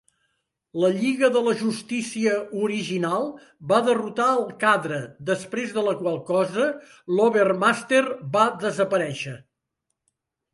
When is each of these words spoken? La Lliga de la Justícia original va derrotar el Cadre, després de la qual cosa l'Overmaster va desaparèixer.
La 0.83 0.87
Lliga 0.93 1.27
de 1.33 1.41
la 1.47 1.51
Justícia 1.57 2.37
original 2.67 3.27
va 3.71 3.77
derrotar 3.89 4.25
el 4.37 4.41
Cadre, 4.65 4.97
després 5.29 5.75
de 5.77 5.83
la 5.89 5.95
qual 6.01 6.17
cosa 6.31 6.67
l'Overmaster 7.19 8.03
va 8.39 8.47
desaparèixer. 8.67 9.37